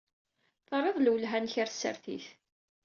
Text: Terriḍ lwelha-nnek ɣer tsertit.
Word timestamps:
Terriḍ 0.67 0.97
lwelha-nnek 0.99 1.55
ɣer 1.57 1.67
tsertit. 1.69 2.27